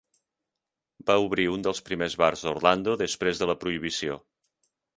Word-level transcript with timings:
Va 1.09 1.17
obrir 1.25 1.45
un 1.57 1.67
dels 1.67 1.83
primers 1.91 2.17
bars 2.23 2.47
d'Orlando 2.47 2.97
després 3.05 3.43
de 3.43 3.51
la 3.53 3.59
Prohibició. 3.65 4.21